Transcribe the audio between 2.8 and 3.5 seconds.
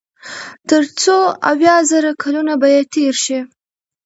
تېر شي